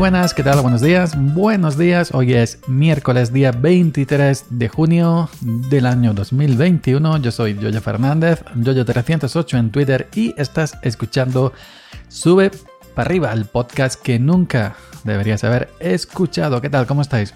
Buenas, 0.00 0.32
¿qué 0.32 0.42
tal? 0.42 0.62
Buenos 0.62 0.80
días, 0.80 1.14
buenos 1.14 1.76
días. 1.76 2.14
Hoy 2.14 2.32
es 2.32 2.58
miércoles, 2.66 3.34
día 3.34 3.52
23 3.52 4.46
de 4.48 4.68
junio 4.70 5.28
del 5.42 5.84
año 5.84 6.14
2021. 6.14 7.18
Yo 7.18 7.30
soy 7.30 7.54
Yoyo 7.58 7.82
Fernández, 7.82 8.42
Yoyo308 8.56 9.58
en 9.58 9.70
Twitter 9.70 10.08
y 10.14 10.32
estás 10.40 10.78
escuchando 10.80 11.52
Sube 12.08 12.50
para 12.94 13.08
arriba, 13.08 13.30
el 13.34 13.44
podcast 13.44 14.00
que 14.00 14.18
nunca 14.18 14.74
deberías 15.04 15.44
haber 15.44 15.68
escuchado. 15.80 16.62
¿Qué 16.62 16.70
tal? 16.70 16.86
¿Cómo 16.86 17.02
estáis? 17.02 17.34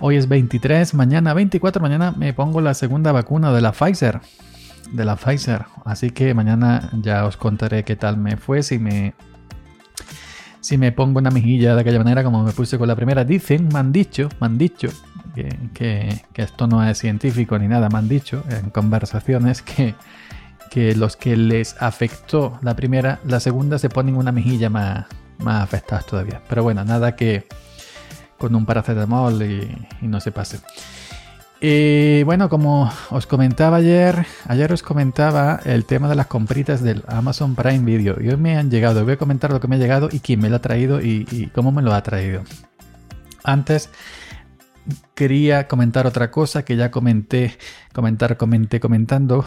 Hoy 0.00 0.14
es 0.14 0.28
23, 0.28 0.94
mañana 0.94 1.34
24, 1.34 1.82
mañana 1.82 2.12
me 2.12 2.32
pongo 2.32 2.60
la 2.60 2.74
segunda 2.74 3.10
vacuna 3.10 3.52
de 3.52 3.60
la 3.60 3.72
Pfizer. 3.72 4.20
De 4.92 5.04
la 5.04 5.16
Pfizer. 5.16 5.64
Así 5.84 6.10
que 6.10 6.32
mañana 6.32 6.90
ya 7.02 7.26
os 7.26 7.36
contaré 7.36 7.82
qué 7.82 7.96
tal 7.96 8.18
me 8.18 8.36
fue, 8.36 8.62
si 8.62 8.78
me 8.78 9.14
si 10.60 10.78
me 10.78 10.92
pongo 10.92 11.18
una 11.18 11.30
mejilla 11.30 11.74
de 11.74 11.80
aquella 11.80 11.98
manera 11.98 12.24
como 12.24 12.42
me 12.42 12.52
puse 12.52 12.78
con 12.78 12.88
la 12.88 12.96
primera. 12.96 13.24
Dicen, 13.24 13.68
me 13.72 13.78
han 13.78 13.92
dicho, 13.92 14.28
me 14.40 14.46
han 14.46 14.58
dicho, 14.58 14.88
que, 15.74 16.22
esto 16.34 16.66
no 16.66 16.82
es 16.88 16.98
científico 16.98 17.58
ni 17.58 17.68
nada, 17.68 17.88
me 17.88 17.98
han 17.98 18.08
dicho 18.08 18.42
en 18.48 18.70
conversaciones 18.70 19.62
que, 19.62 19.94
que 20.70 20.94
los 20.94 21.16
que 21.16 21.36
les 21.36 21.80
afectó 21.80 22.58
la 22.62 22.74
primera, 22.74 23.20
la 23.24 23.40
segunda 23.40 23.78
se 23.78 23.88
ponen 23.88 24.16
una 24.16 24.32
mejilla 24.32 24.70
más, 24.70 25.06
más 25.38 25.62
afectadas 25.62 26.06
todavía. 26.06 26.42
Pero 26.48 26.62
bueno, 26.62 26.84
nada 26.84 27.16
que 27.16 27.46
con 28.38 28.54
un 28.54 28.66
paracetamol 28.66 29.42
y, 29.42 29.86
y 30.00 30.08
no 30.08 30.20
se 30.20 30.32
pase. 30.32 30.60
Y 31.60 32.22
bueno, 32.22 32.48
como 32.48 32.88
os 33.10 33.26
comentaba 33.26 33.78
ayer, 33.78 34.26
ayer 34.46 34.72
os 34.72 34.84
comentaba 34.84 35.58
el 35.64 35.84
tema 35.86 36.08
de 36.08 36.14
las 36.14 36.28
compritas 36.28 36.84
del 36.84 37.02
Amazon 37.08 37.56
Prime 37.56 37.80
Video. 37.80 38.16
Y 38.20 38.28
hoy 38.28 38.36
me 38.36 38.56
han 38.56 38.70
llegado, 38.70 39.02
voy 39.02 39.14
a 39.14 39.18
comentar 39.18 39.50
lo 39.50 39.58
que 39.58 39.66
me 39.66 39.74
ha 39.74 39.78
llegado 39.78 40.08
y 40.12 40.20
quién 40.20 40.40
me 40.40 40.50
lo 40.50 40.56
ha 40.56 40.60
traído 40.60 41.00
y, 41.00 41.50
cómo 41.52 41.72
me 41.72 41.82
lo 41.82 41.92
ha 41.92 42.02
traído. 42.04 42.44
Antes 43.42 43.90
quería 45.16 45.66
comentar 45.66 46.06
otra 46.06 46.30
cosa 46.30 46.64
que 46.64 46.76
ya 46.76 46.92
comenté, 46.92 47.58
comentar, 47.92 48.36
comenté, 48.36 48.78
comentando, 48.78 49.44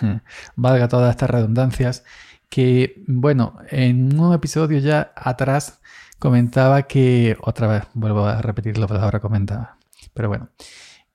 valga 0.56 0.86
todas 0.86 1.10
estas 1.10 1.30
redundancias, 1.30 2.04
que 2.48 3.02
bueno, 3.08 3.56
en 3.70 4.18
un 4.20 4.32
episodio 4.34 4.78
ya 4.78 5.12
atrás 5.16 5.80
comentaba 6.20 6.84
que, 6.84 7.36
otra 7.40 7.66
vez, 7.66 7.82
vuelvo 7.92 8.24
a 8.24 8.40
repetir 8.40 8.78
la 8.78 8.86
palabra 8.86 9.18
comentaba, 9.18 9.78
pero 10.14 10.28
bueno, 10.28 10.48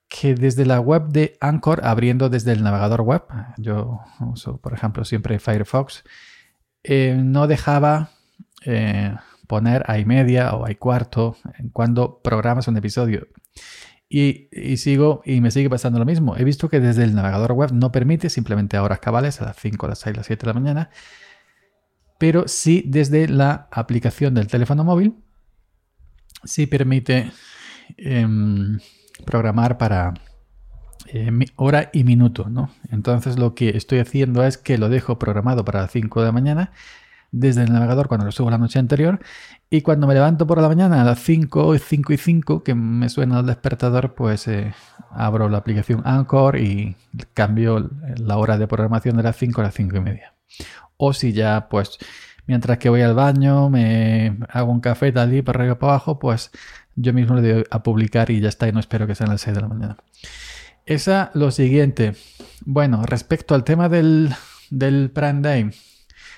que 0.10 0.34
desde 0.34 0.66
la 0.66 0.80
web 0.80 1.10
de 1.10 1.38
Anchor, 1.40 1.82
abriendo 1.86 2.30
desde 2.30 2.52
el 2.52 2.64
navegador 2.64 3.02
web, 3.02 3.24
yo 3.58 4.00
uso 4.20 4.58
por 4.58 4.74
ejemplo 4.74 5.06
siempre 5.06 5.40
Firefox, 5.40 6.04
eh, 6.84 7.16
no 7.24 7.48
dejaba 7.48 8.10
eh, 8.66 9.16
poner 9.48 9.84
a 9.88 9.98
media 10.06 10.54
o 10.56 10.66
a 10.66 10.74
cuarto 10.76 11.38
cuando 11.72 12.22
programas 12.22 12.68
un 12.68 12.78
episodio. 12.78 13.28
Y, 14.12 14.50
sigo 14.78 15.22
y 15.24 15.40
me 15.40 15.52
sigue 15.52 15.70
pasando 15.70 16.00
lo 16.00 16.06
mismo. 16.06 16.36
He 16.36 16.44
visto 16.44 16.68
que 16.68 16.80
desde 16.80 17.04
el 17.04 17.14
navegador 17.14 17.52
web 17.52 17.72
no 17.72 17.92
permite 17.92 18.32
simplemente 18.32 18.76
a 18.76 18.84
horas 18.84 19.00
cabales, 19.00 19.40
a 19.40 19.46
las 19.46 19.58
5, 19.58 19.86
a 19.86 19.90
las 19.90 20.00
6, 20.00 20.16
a 20.16 20.18
las 20.18 20.26
7 20.26 20.42
de 20.42 20.48
la 20.48 20.60
mañana, 20.60 20.90
pero 22.18 22.48
sí 22.48 22.84
desde 22.88 23.28
la 23.28 23.68
aplicación 23.72 24.34
del 24.34 24.48
teléfono 24.48 24.84
móvil, 24.84 25.16
sí 26.44 26.66
permite 26.66 27.32
em, 27.98 28.80
programar 29.26 29.78
para 29.78 30.14
eh, 31.08 31.32
hora 31.56 31.90
y 31.94 32.04
minuto, 32.04 32.50
¿no? 32.50 32.70
Entonces 32.92 33.40
lo 33.40 33.56
que 33.56 33.70
estoy 33.70 34.00
haciendo 34.00 34.44
es 34.44 34.58
que 34.58 34.78
lo 34.78 34.90
dejo 34.90 35.18
programado 35.20 35.66
para 35.66 35.82
las 35.82 35.92
5 35.92 36.20
de 36.20 36.26
la 36.26 36.32
mañana 36.32 36.72
desde 37.32 37.64
el 37.64 37.72
navegador 37.72 38.08
cuando 38.08 38.26
lo 38.26 38.32
subo 38.32 38.50
la 38.50 38.58
noche 38.58 38.80
anterior 38.80 39.20
y 39.70 39.82
cuando 39.82 40.08
me 40.08 40.14
levanto 40.14 40.48
por 40.48 40.62
la 40.62 40.68
mañana 40.68 41.02
a 41.02 41.04
las 41.04 41.20
5, 41.20 41.78
5 41.78 42.14
y 42.14 42.18
5 42.18 42.64
que 42.64 42.74
me 42.76 43.10
suena 43.10 43.40
el 43.40 43.46
despertador 43.46 44.16
pues 44.16 44.48
eh, 44.48 44.74
abro 45.12 45.48
la 45.50 45.60
aplicación 45.60 46.02
Anchor 46.06 46.58
y 46.58 46.96
cambio 47.34 47.90
la 48.18 48.38
hora 48.38 48.58
de 48.58 48.68
programación 48.68 49.18
de 49.18 49.24
las 49.24 49.38
5 49.38 49.62
a 49.62 49.66
las 49.66 49.74
5 49.76 49.98
y 49.98 50.00
media. 50.00 50.34
O 50.98 51.14
si 51.14 51.34
ya 51.34 51.70
pues 51.70 51.98
mientras 52.50 52.80
que 52.80 52.90
voy 52.90 53.02
al 53.02 53.14
baño 53.14 53.70
me 53.70 54.40
hago 54.50 54.72
un 54.72 54.80
café 54.80 55.12
tal 55.12 55.32
y 55.36 55.44
para 55.44 55.60
arriba 55.60 55.78
para 55.78 55.94
abajo 55.94 56.18
pues 56.18 56.50
yo 56.96 57.14
mismo 57.14 57.36
le 57.36 57.54
doy 57.54 57.64
a 57.70 57.84
publicar 57.84 58.32
y 58.32 58.42
ya 58.42 58.50
está, 58.50 58.68
y 58.68 58.72
no 58.72 58.80
espero 58.80 59.08
que 59.08 59.16
sean 59.16 59.30
las 59.30 59.42
6 59.42 59.56
de 59.56 59.62
la 59.62 59.68
mañana. 59.68 59.98
Esa, 60.86 61.32
lo 61.34 61.52
siguiente. 61.52 62.16
Bueno, 62.66 63.04
respecto 63.06 63.56
al 63.56 63.64
tema 63.64 63.88
del, 63.88 64.34
del 64.70 65.12
Prime 65.12 65.42
Day, 65.42 65.70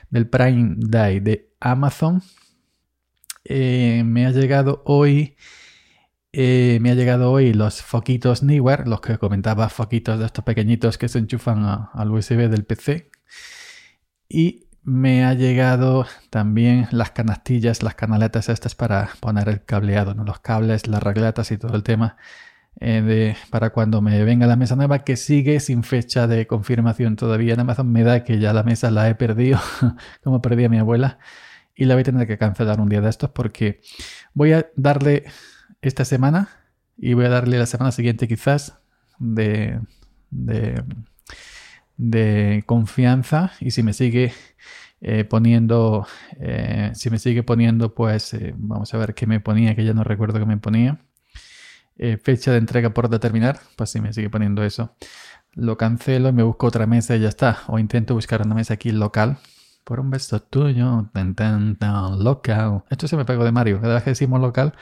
del 0.10 0.28
Prime 0.28 0.76
Day 0.78 1.20
de 1.22 1.54
Amazon, 1.60 2.22
eh, 3.46 4.04
me 4.06 4.26
ha 4.26 4.32
llegado 4.32 4.84
hoy. 4.86 5.36
Eh, 6.34 6.78
me 6.82 6.92
ha 6.92 6.96
llegado 6.96 7.32
hoy 7.32 7.54
los 7.54 7.82
foquitos 7.82 8.44
Newer, 8.44 8.88
los 8.88 9.02
que 9.02 9.18
comentaba, 9.18 9.68
foquitos 9.70 10.20
de 10.20 10.26
estos 10.26 10.46
pequeñitos 10.46 10.98
que 10.98 11.10
se 11.10 11.20
enchufan 11.20 11.88
al 11.94 12.12
USB 12.12 12.50
del 12.50 12.66
PC. 12.66 13.10
Y 14.30 14.68
me 14.84 15.26
ha 15.26 15.34
llegado 15.34 16.06
también 16.30 16.88
las 16.92 17.12
canastillas, 17.12 17.84
las 17.84 17.96
canaletas 17.96 18.50
estas 18.50 18.76
para 18.76 19.10
poner 19.20 19.50
el 19.50 19.64
cableado, 19.64 20.16
¿no? 20.16 20.24
los 20.24 20.40
cables, 20.40 20.88
las 20.88 21.04
regletas 21.04 21.52
y 21.52 21.58
todo 21.58 21.76
el 21.76 21.84
tema 21.84 22.18
eh, 22.80 23.36
para 23.50 23.72
cuando 23.72 24.02
me 24.02 24.24
venga 24.24 24.48
la 24.48 24.56
mesa 24.56 24.76
nueva 24.76 25.04
que 25.04 25.18
sigue 25.18 25.60
sin 25.60 25.84
fecha 25.84 26.28
de 26.28 26.48
confirmación 26.48 27.16
todavía 27.16 27.54
en 27.54 27.60
Amazon. 27.60 27.92
Me 27.92 28.04
da 28.04 28.24
que 28.24 28.40
ya 28.40 28.54
la 28.54 28.64
mesa 28.64 28.90
la 28.92 29.10
he 29.10 29.16
perdido, 29.16 29.60
como 30.24 30.42
perdí 30.42 30.66
a 30.66 30.70
mi 30.70 30.80
abuela, 30.80 31.20
y 31.76 31.86
la 31.86 31.96
voy 31.96 32.02
a 32.02 32.06
tener 32.06 32.28
que 32.28 32.38
cancelar 32.38 32.80
un 32.80 32.90
día 32.90 33.02
de 33.02 33.10
estos 33.10 33.32
porque 33.32 33.82
voy 34.34 34.54
a 34.54 34.68
darle 34.76 35.26
esta 35.82 36.06
semana 36.06 36.50
y 36.98 37.14
voy 37.14 37.26
a 37.26 37.30
darle 37.30 37.58
la 37.58 37.66
semana 37.66 37.92
siguiente 37.92 38.28
quizás 38.28 38.80
de, 39.20 39.80
de, 40.30 40.84
de 41.98 42.64
confianza 42.66 43.52
y 43.60 43.72
si 43.72 43.84
me 43.84 43.94
sigue 43.94 44.34
eh, 45.02 45.26
poniendo, 45.26 46.06
eh, 46.40 46.92
si 46.94 47.10
me 47.10 47.18
sigue 47.18 47.42
poniendo, 47.44 47.96
pues 47.96 48.34
eh, 48.36 48.54
vamos 48.56 48.94
a 48.94 48.98
ver 49.00 49.16
qué 49.16 49.26
me 49.26 49.40
ponía, 49.40 49.76
que 49.76 49.84
ya 49.84 49.94
no 49.94 50.04
recuerdo 50.04 50.40
qué 50.40 50.46
me 50.46 50.58
ponía. 50.58 51.00
fecha 52.24 52.52
de 52.52 52.58
entrega 52.58 52.92
por 52.94 53.10
determinar, 53.10 53.60
pues 53.76 53.92
si 53.92 54.02
me 54.02 54.14
sigue 54.14 54.30
poniendo 54.30 54.64
eso. 54.64 54.96
Lo 55.54 55.78
cancelo 55.78 56.30
y 56.30 56.34
me 56.34 56.44
busco 56.44 56.68
otra 56.68 56.88
mesa 56.88 57.16
y 57.16 57.22
ya 57.22 57.30
está. 57.30 57.60
O 57.68 57.80
intento 57.80 58.14
buscar 58.16 58.42
una 58.46 58.56
mesa 58.56 58.76
aquí 58.76 58.92
local. 58.92 59.38
Por 59.84 60.00
un 60.00 60.10
beso 60.12 60.42
tuyo, 60.42 61.10
local. 61.14 62.84
Esto 62.90 63.08
se 63.08 63.18
me 63.18 63.26
pegó 63.26 63.44
de 63.44 63.52
Mario. 63.52 63.82
Cada 63.82 63.96
vez 63.96 64.04
que 64.04 64.12
decimos 64.12 64.42
local, 64.42 64.74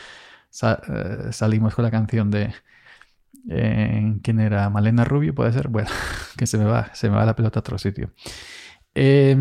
salimos 1.32 1.76
con 1.76 1.84
la 1.86 1.92
canción 1.92 2.32
de... 2.32 2.54
¿Quién 3.48 4.40
era? 4.40 4.70
Malena 4.70 5.04
Rubio, 5.06 5.34
puede 5.34 5.52
ser. 5.54 5.70
Bueno, 5.70 5.90
que 6.38 6.48
se 6.48 6.58
me 6.58 6.66
va, 6.66 6.94
se 6.94 7.10
me 7.10 7.16
va 7.16 7.26
la 7.26 7.36
pelota 7.36 7.60
a 7.60 7.62
otro 7.62 7.78
sitio. 7.78 8.12
Eh, 8.96 9.36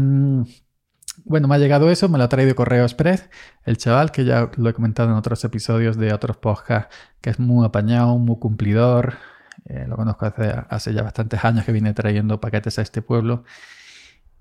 bueno, 1.25 1.49
me 1.49 1.57
ha 1.57 1.59
llegado 1.59 1.91
eso, 1.91 2.09
me 2.09 2.19
lo 2.19 2.25
ha 2.25 2.29
traído 2.29 2.55
Correo 2.55 2.85
Express, 2.85 3.29
el 3.65 3.77
chaval, 3.77 4.11
que 4.13 4.25
ya 4.25 4.51
lo 4.57 4.69
he 4.71 4.73
comentado 4.73 5.11
en 5.11 5.17
otros 5.17 5.45
episodios 5.45 5.97
de 5.97 6.13
otros 6.13 6.37
podcasts, 6.37 6.95
que 7.21 7.31
es 7.31 7.39
muy 7.39 7.67
apañado, 7.67 8.17
muy 8.19 8.39
cumplidor. 8.39 9.15
Eh, 9.65 9.85
lo 9.87 9.97
conozco 9.97 10.27
hace, 10.27 10.55
hace, 10.69 10.95
ya 10.95 11.03
bastantes 11.03 11.45
años 11.45 11.65
que 11.65 11.73
viene 11.73 11.93
trayendo 11.93 12.41
paquetes 12.41 12.79
a 12.79 12.83
este 12.83 13.03
pueblo. 13.03 13.45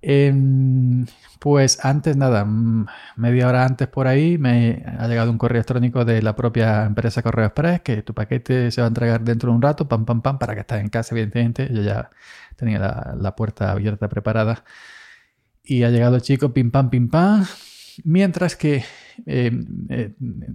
Em, 0.01 1.05
pues 1.39 1.83
antes, 1.83 2.15
nada, 2.15 2.45
media 3.15 3.47
hora 3.47 3.65
antes 3.65 3.87
por 3.87 4.07
ahí, 4.07 4.37
me 4.37 4.83
ha 4.99 5.07
llegado 5.07 5.31
un 5.31 5.37
correo 5.37 5.57
electrónico 5.57 6.05
de 6.05 6.21
la 6.21 6.35
propia 6.35 6.85
empresa 6.85 7.23
Correo 7.23 7.45
Express 7.47 7.81
que 7.81 8.03
tu 8.03 8.13
paquete 8.13 8.71
se 8.71 8.81
va 8.81 8.87
a 8.87 8.89
entregar 8.89 9.21
dentro 9.23 9.49
de 9.49 9.55
un 9.55 9.61
rato, 9.61 9.87
pam, 9.87 10.05
pam, 10.05 10.21
pam, 10.21 10.37
para 10.39 10.53
que 10.53 10.61
estés 10.61 10.81
en 10.81 10.89
casa, 10.89 11.15
evidentemente. 11.15 11.69
Yo 11.73 11.81
ya 11.81 12.09
tenía 12.55 12.79
la, 12.79 13.35
puerta 13.35 13.71
abierta, 13.71 14.09
preparada 14.09 14.63
y 15.63 15.83
ha 15.83 15.89
llegado 15.89 16.15
el 16.15 16.21
chico, 16.21 16.53
pim 16.53 16.71
pam, 16.71 16.89
pim 16.89 17.09
pam. 17.09 17.45
Mientras 18.03 18.55
que 18.55 18.83
eh, 19.25 19.51
eh, 19.89 20.13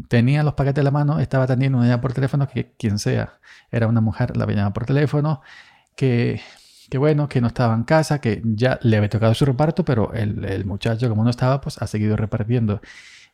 tenía 0.08 0.42
los 0.44 0.54
paquetes 0.54 0.78
en 0.78 0.84
la 0.84 0.90
mano, 0.92 1.18
estaba 1.20 1.44
atendiendo 1.44 1.78
una 1.78 1.86
llamada 1.86 2.00
por 2.02 2.12
teléfono, 2.12 2.48
que 2.48 2.72
quien 2.78 2.98
sea, 2.98 3.40
era 3.70 3.88
una 3.88 4.00
mujer, 4.00 4.36
la 4.36 4.44
había 4.44 4.56
llamado 4.56 4.74
por 4.74 4.86
teléfono, 4.86 5.42
que, 5.96 6.40
que, 6.92 6.98
bueno, 6.98 7.26
que 7.26 7.40
no 7.40 7.46
estaba 7.46 7.74
en 7.74 7.84
casa, 7.84 8.20
que 8.20 8.42
ya 8.44 8.78
le 8.82 8.98
había 8.98 9.08
tocado 9.08 9.32
su 9.32 9.46
reparto, 9.46 9.82
pero 9.82 10.12
el, 10.12 10.66
muchacho, 10.66 11.08
como 11.08 11.24
no 11.24 11.30
estaba, 11.30 11.58
pues 11.58 11.80
ha 11.80 11.86
seguido 11.86 12.18
repartiendo. 12.18 12.82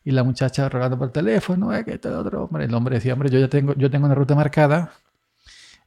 Y 0.05 0.11
la 0.11 0.23
muchacha 0.23 0.69
rogando 0.69 0.97
por 0.97 1.11
teléfono, 1.11 1.73
eh, 1.73 1.83
que 1.83 1.95
este 1.95 2.07
otro 2.07 2.45
hombre. 2.45 2.63
El 2.63 2.73
hombre 2.73 2.95
decía, 2.95 3.11
hombre, 3.11 3.29
yo 3.29 3.37
ya 3.37 3.49
tengo, 3.49 3.73
yo 3.75 3.91
tengo 3.91 4.05
una 4.05 4.15
ruta 4.15 4.33
marcada, 4.33 4.93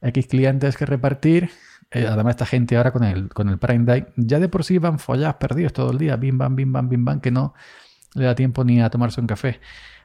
X 0.03 0.27
clientes 0.27 0.77
que 0.77 0.85
repartir, 0.85 1.49
eh, 1.89 2.05
además, 2.07 2.33
esta 2.33 2.45
gente 2.45 2.77
ahora 2.77 2.91
con 2.91 3.03
el, 3.05 3.29
con 3.29 3.49
el 3.49 3.57
Prime 3.57 3.85
Day, 3.85 4.05
ya 4.17 4.39
de 4.39 4.49
por 4.49 4.63
sí 4.63 4.77
van 4.77 4.99
follados, 4.99 5.37
perdidos 5.37 5.73
todo 5.73 5.89
el 5.89 5.97
día, 5.97 6.15
bim, 6.15 6.37
bam, 6.37 6.55
bim, 6.55 6.71
bam, 6.71 6.89
bim, 6.89 7.03
bam, 7.03 7.21
que 7.21 7.31
no 7.31 7.55
le 8.13 8.25
da 8.25 8.35
tiempo 8.35 8.63
ni 8.63 8.83
a 8.83 8.91
tomarse 8.91 9.19
un 9.19 9.25
café. 9.25 9.59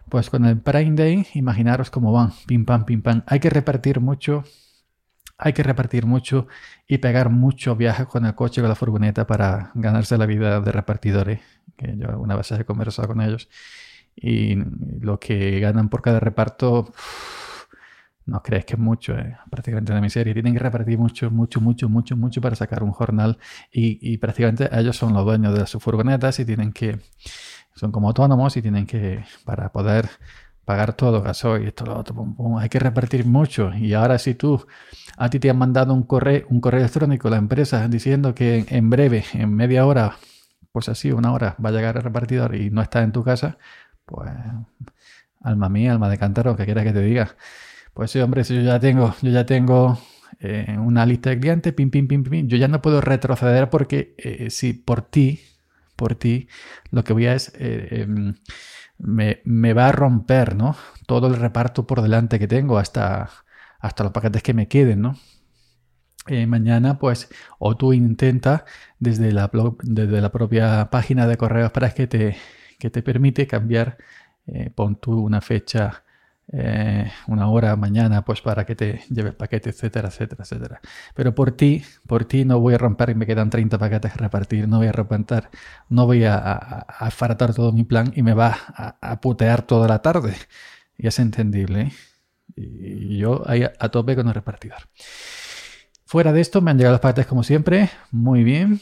Pues 0.08 0.30
con 0.30 0.46
el 0.46 0.56
Prime 0.58 0.96
Day, 0.96 1.26
imaginaros 1.34 1.90
cómo 1.90 2.12
van, 2.12 2.32
pim, 2.46 2.64
pam, 2.64 2.86
pim, 2.86 3.02
pam. 3.02 3.24
Hay 3.26 3.40
que 3.40 3.50
repartir 3.50 4.00
mucho, 4.00 4.44
hay 5.38 5.52
que 5.52 5.62
repartir 5.62 6.06
mucho 6.06 6.48
y 6.86 6.98
pegar 6.98 7.30
muchos 7.30 7.78
viajes 7.78 8.06
con 8.06 8.26
el 8.26 8.34
coche, 8.34 8.60
con 8.60 8.68
la 8.68 8.74
furgoneta 8.74 9.26
para 9.26 9.70
ganarse 9.74 10.18
la 10.18 10.26
vida 10.26 10.60
de 10.60 10.72
repartidores, 10.72 11.40
yo 11.78 12.18
una 12.18 12.36
vez 12.36 12.50
he 12.52 12.64
conversado 12.64 13.08
con 13.08 13.20
ellos. 13.20 13.48
y 14.16 14.56
lo 15.00 15.20
que 15.20 15.60
ganan 15.60 15.88
por 15.88 16.02
cada 16.02 16.20
reparto 16.20 16.92
no 18.28 18.42
crees 18.42 18.64
que 18.66 18.74
es 18.74 18.78
mucho, 18.78 19.16
eh, 19.18 19.36
prácticamente 19.50 19.90
una 19.90 20.00
miseria. 20.00 20.34
Tienen 20.34 20.52
que 20.52 20.60
repartir 20.60 20.98
mucho, 20.98 21.30
mucho, 21.30 21.60
mucho, 21.60 21.88
mucho, 21.88 22.16
mucho 22.16 22.40
para 22.40 22.54
sacar 22.56 22.82
un 22.82 22.92
jornal 22.92 23.38
y, 23.72 24.18
prácticamente 24.18 24.68
ellos 24.72 24.96
son 24.96 25.14
los 25.14 25.24
dueños 25.24 25.58
de 25.58 25.66
sus 25.66 25.82
furgonetas 25.82 26.38
y 26.38 26.44
tienen 26.44 26.72
que, 26.72 26.98
son 27.74 27.90
como 27.90 28.08
autónomos 28.08 28.56
y 28.56 28.62
tienen 28.62 28.86
que, 28.86 29.24
para 29.44 29.72
poder 29.72 30.10
pagar 30.68 30.92
todo, 30.92 31.22
gasoil, 31.22 31.66
esto, 31.66 31.86
lo 31.86 31.96
otro, 31.98 32.26
hay 32.58 32.68
que 32.68 32.78
repartir 32.78 33.24
mucho. 33.24 33.72
Y 33.74 33.94
ahora 33.94 34.18
si 34.18 34.34
tú, 34.34 34.66
a 35.16 35.30
ti 35.30 35.40
te 35.40 35.48
han 35.48 35.56
mandado 35.56 35.94
un 35.94 36.02
correo, 36.02 36.44
un 36.50 36.60
correo 36.60 36.80
electrónico, 36.80 37.30
la 37.30 37.38
empresa, 37.38 37.88
diciendo 37.88 38.34
que 38.34 38.66
en 38.68 38.90
breve, 38.90 39.24
en 39.32 39.54
media 39.54 39.86
hora, 39.86 40.18
pues 40.70 40.90
así, 40.90 41.10
una 41.10 41.32
hora, 41.32 41.56
va 41.64 41.70
a 41.70 41.72
llegar 41.72 41.96
el 41.96 42.02
repartidor 42.02 42.54
y 42.54 42.68
no 42.68 42.82
está 42.82 43.02
en 43.02 43.12
tu 43.12 43.24
casa, 43.24 43.56
pues, 44.04 44.30
alma 45.40 45.70
mía, 45.70 45.92
alma 45.92 46.10
de 46.10 46.18
cántaro, 46.18 46.54
que 46.54 46.66
quieras 46.66 46.84
que 46.84 46.92
te 46.92 47.00
diga. 47.00 47.34
Pues 47.94 48.10
sí, 48.10 48.20
hombre, 48.20 48.44
si 48.44 48.54
yo 48.54 48.60
ya 48.60 48.78
tengo, 48.78 49.14
yo 49.22 49.30
ya 49.30 49.46
tengo 49.46 49.98
eh, 50.38 50.76
una 50.78 51.06
lista 51.06 51.30
de 51.30 51.40
clientes, 51.40 51.72
pim, 51.72 51.90
pim, 51.90 52.06
pim, 52.06 52.24
pim, 52.24 52.46
yo 52.46 52.58
ya 52.58 52.68
no 52.68 52.82
puedo 52.82 53.00
retroceder 53.00 53.70
porque 53.70 54.14
eh, 54.18 54.50
si 54.50 54.74
por 54.74 55.00
ti, 55.00 55.40
por 55.96 56.14
ti, 56.14 56.46
lo 56.90 57.04
que 57.04 57.14
voy 57.14 57.24
a 57.26 57.32
es, 57.32 57.54
eh, 57.56 58.02
em, 58.02 58.34
me, 58.98 59.40
me, 59.44 59.72
va 59.74 59.88
a 59.88 59.92
romper, 59.92 60.56
¿no? 60.56 60.76
Todo 61.06 61.28
el 61.28 61.36
reparto 61.36 61.86
por 61.86 62.02
delante 62.02 62.38
que 62.38 62.48
tengo 62.48 62.78
hasta, 62.78 63.30
hasta 63.80 64.04
los 64.04 64.12
paquetes 64.12 64.42
que 64.42 64.54
me 64.54 64.68
queden, 64.68 65.02
¿no? 65.02 65.16
mañana, 66.46 66.98
pues, 66.98 67.30
o 67.58 67.76
tú 67.78 67.94
intenta 67.94 68.66
desde 68.98 69.32
la, 69.32 69.50
desde 69.82 70.20
la 70.20 70.30
propia 70.30 70.90
página 70.90 71.26
de 71.26 71.38
correos 71.38 71.72
para 71.72 71.90
que 71.94 72.06
te, 72.06 72.36
que 72.78 72.90
te 72.90 73.02
permite 73.02 73.46
cambiar, 73.46 73.96
pon 74.74 74.96
tú 74.96 75.18
una 75.20 75.40
fecha 75.40 76.04
eh, 76.50 77.10
una 77.26 77.50
hora 77.50 77.76
mañana 77.76 78.24
pues 78.24 78.40
para 78.40 78.64
que 78.64 78.74
te 78.74 79.02
lleve 79.10 79.30
el 79.30 79.36
paquete, 79.36 79.68
etcétera, 79.70 80.08
etcétera, 80.08 80.44
etcétera. 80.44 80.80
Pero 81.14 81.34
por 81.34 81.52
ti, 81.52 81.82
por 82.06 82.24
ti 82.24 82.44
no 82.44 82.58
voy 82.58 82.74
a 82.74 82.78
romper 82.78 83.10
y 83.10 83.14
me 83.14 83.26
quedan 83.26 83.50
30 83.50 83.78
paquetes 83.78 84.12
que 84.12 84.18
repartir, 84.18 84.66
no 84.66 84.78
voy 84.78 84.86
a 84.86 84.92
repentar, 84.92 85.50
no 85.90 86.06
voy 86.06 86.24
a, 86.24 86.36
a, 86.38 87.36
todo 87.54 87.72
mi 87.72 87.84
plan 87.84 88.12
y 88.14 88.22
me 88.22 88.32
va 88.32 88.56
a, 88.74 89.20
putear 89.20 89.62
toda 89.62 89.88
la 89.88 90.00
tarde. 90.00 90.34
Y 90.96 91.06
es 91.06 91.18
entendible. 91.18 91.80
¿eh? 91.82 91.92
Y 92.56 93.18
yo 93.18 93.42
ahí 93.46 93.64
a 93.64 93.88
tope 93.90 94.16
con 94.16 94.28
el 94.28 94.34
repartidor. 94.34 94.78
Fuera 96.06 96.32
de 96.32 96.40
esto 96.40 96.62
me 96.62 96.70
han 96.70 96.78
llegado 96.78 96.94
los 96.94 97.00
paquetes 97.00 97.26
como 97.26 97.42
siempre, 97.42 97.90
muy 98.10 98.42
bien. 98.42 98.80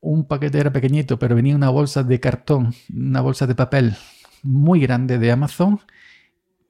Un 0.00 0.26
paquete 0.26 0.58
era 0.58 0.72
pequeñito, 0.72 1.18
pero 1.18 1.34
venía 1.34 1.54
una 1.54 1.68
bolsa 1.68 2.02
de 2.02 2.18
cartón, 2.20 2.74
una 2.92 3.20
bolsa 3.20 3.46
de 3.46 3.54
papel 3.54 3.96
muy 4.42 4.80
grande 4.80 5.18
de 5.18 5.30
Amazon 5.30 5.80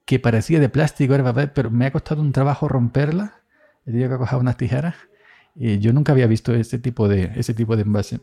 que 0.05 0.19
parecía 0.19 0.61
de 0.61 0.69
plástico, 0.69 1.15
era 1.15 1.33
pero 1.55 1.71
me 1.71 1.87
ha 1.87 1.93
costado 1.93 2.23
un 2.23 2.33
trabajo 2.33 2.69
romperla. 2.69 3.43
He 3.87 3.93
tenido 3.93 4.11
que 4.11 4.19
coger 4.19 4.39
unas 4.39 4.57
tijeras. 4.57 4.95
Y 5.55 5.79
yo 5.79 5.93
nunca 5.93 6.13
había 6.13 6.27
visto 6.27 6.55
ese 6.55 6.79
tipo 6.79 7.09
de, 7.09 7.33
ese 7.37 7.55
tipo 7.55 7.77
de 7.77 7.83
envase. 7.83 8.21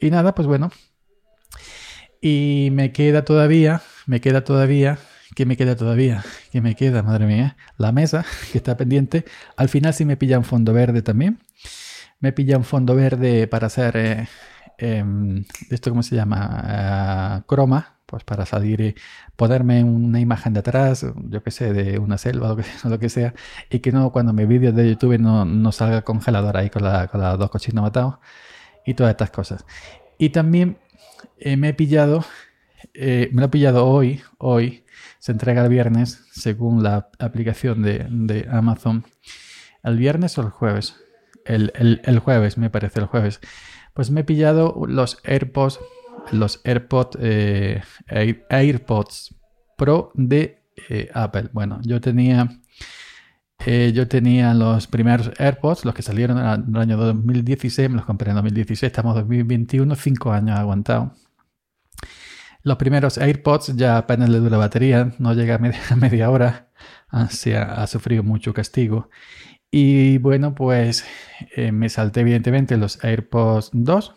Y 0.00 0.10
nada, 0.10 0.34
pues 0.34 0.46
bueno. 0.46 0.70
Y 2.20 2.68
me 2.72 2.92
queda 2.92 3.24
todavía, 3.24 3.82
me 4.06 4.20
queda 4.20 4.44
todavía, 4.44 4.98
¿qué 5.34 5.46
me 5.46 5.56
queda 5.56 5.76
todavía? 5.76 6.22
¿Qué 6.52 6.60
me 6.60 6.74
queda, 6.74 7.02
madre 7.02 7.26
mía? 7.26 7.56
La 7.78 7.92
mesa, 7.92 8.24
que 8.52 8.58
está 8.58 8.76
pendiente. 8.76 9.24
Al 9.56 9.68
final 9.68 9.94
sí 9.94 10.04
me 10.04 10.16
pilla 10.16 10.38
un 10.38 10.44
fondo 10.44 10.72
verde 10.72 11.02
también. 11.02 11.38
Me 12.20 12.32
pilla 12.32 12.58
un 12.58 12.64
fondo 12.64 12.94
verde 12.94 13.46
para 13.46 13.68
hacer, 13.68 13.96
eh, 13.96 14.28
em, 14.78 15.44
¿esto 15.70 15.90
cómo 15.90 16.02
se 16.02 16.16
llama? 16.16 16.48
Ah, 16.64 17.44
croma, 17.46 17.99
pues 18.10 18.24
para 18.24 18.44
salir 18.44 18.80
y 18.80 18.94
ponerme 19.36 19.84
una 19.84 20.18
imagen 20.18 20.52
de 20.52 20.60
atrás, 20.60 21.06
yo 21.28 21.42
qué 21.44 21.52
sé, 21.52 21.72
de 21.72 22.00
una 22.00 22.18
selva 22.18 22.52
o 22.52 22.56
lo 22.88 22.98
que, 22.98 23.08
sea, 23.08 23.34
y 23.70 23.78
que 23.78 23.92
no 23.92 24.10
cuando 24.10 24.32
mi 24.32 24.46
vídeo 24.46 24.72
de 24.72 24.88
YouTube 24.88 25.16
no, 25.20 25.44
no 25.44 25.70
salga 25.70 26.02
congelador 26.02 26.56
ahí 26.56 26.70
con, 26.70 26.82
la, 26.82 27.06
con 27.06 27.20
los 27.20 27.38
dos 27.38 27.50
cochinos 27.50 27.82
matados 27.82 28.16
y 28.84 28.94
todas 28.94 29.12
estas 29.12 29.30
cosas. 29.30 29.64
Y 30.18 30.30
también 30.30 30.78
eh, 31.38 31.56
me 31.56 31.68
he 31.68 31.74
pillado, 31.74 32.24
eh, 32.94 33.30
me 33.32 33.42
lo 33.42 33.46
he 33.46 33.50
pillado 33.50 33.86
hoy, 33.86 34.22
hoy, 34.38 34.84
se 35.20 35.30
entrega 35.30 35.62
el 35.62 35.68
viernes, 35.68 36.24
según 36.32 36.82
la 36.82 37.10
aplicación 37.20 37.82
de, 37.82 38.08
de 38.10 38.48
Amazon. 38.50 39.04
¿El 39.84 39.98
viernes 39.98 40.36
o 40.36 40.42
el 40.42 40.50
jueves? 40.50 40.96
El, 41.44 41.72
el, 41.76 42.00
el 42.04 42.18
jueves, 42.18 42.58
me 42.58 42.70
parece, 42.70 42.98
el 42.98 43.06
jueves. 43.06 43.40
Pues 43.94 44.10
me 44.10 44.22
he 44.22 44.24
pillado 44.24 44.82
los 44.88 45.18
AirPods 45.22 45.78
los 46.32 46.60
AirPods, 46.64 47.18
eh, 47.20 47.82
AirPods 48.08 49.34
Pro 49.76 50.12
de 50.14 50.62
eh, 50.88 51.10
Apple. 51.14 51.50
Bueno, 51.52 51.80
yo 51.82 52.00
tenía, 52.00 52.48
eh, 53.64 53.92
yo 53.94 54.08
tenía 54.08 54.54
los 54.54 54.86
primeros 54.86 55.32
AirPods, 55.38 55.84
los 55.84 55.94
que 55.94 56.02
salieron 56.02 56.38
en 56.38 56.74
el 56.74 56.80
año 56.80 56.96
2016, 56.96 57.90
me 57.90 57.96
los 57.96 58.04
compré 58.04 58.30
en 58.30 58.36
2016, 58.36 58.90
estamos 58.90 59.16
en 59.16 59.22
2021, 59.22 59.94
5 59.94 60.32
años 60.32 60.58
aguantado. 60.58 61.12
Los 62.62 62.76
primeros 62.76 63.16
AirPods 63.16 63.74
ya 63.76 63.96
apenas 63.96 64.28
le 64.28 64.38
dura 64.38 64.50
la 64.50 64.58
batería, 64.58 65.14
no 65.18 65.32
llega 65.32 65.54
a 65.54 65.96
media, 65.96 66.30
hora, 66.30 66.68
ha, 67.08 67.86
sufrido 67.86 68.22
mucho 68.22 68.52
castigo. 68.52 69.08
Y 69.70 70.18
bueno, 70.18 70.54
pues 70.54 71.04
me 71.72 71.88
salté 71.88 72.20
evidentemente 72.20 72.76
los 72.76 73.02
AirPods 73.04 73.70
2 73.72 74.14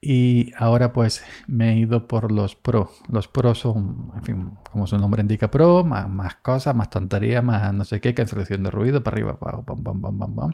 y 0.00 0.52
ahora 0.56 0.92
pues 0.92 1.24
me 1.46 1.72
he 1.72 1.78
ido 1.78 2.06
por 2.06 2.30
los 2.30 2.54
Pro. 2.54 2.90
Los 3.08 3.28
Pro 3.28 3.54
son, 3.54 4.12
en 4.14 4.22
fin, 4.22 4.50
como 4.70 4.86
su 4.86 4.98
nombre 4.98 5.22
indica, 5.22 5.50
Pro, 5.50 5.84
más, 5.84 6.36
cosas, 6.36 6.74
más 6.74 6.90
tonterías, 6.90 7.42
más 7.42 7.72
no 7.74 7.84
sé 7.84 8.00
qué, 8.00 8.14
cancelación 8.14 8.62
de 8.62 8.70
ruido, 8.70 9.02
para 9.02 9.14
arriba, 9.16 9.38
para 9.38 9.62
pam, 9.62 9.82
pam, 9.82 10.00
pam, 10.00 10.18
pam, 10.18 10.34
pam. 10.34 10.52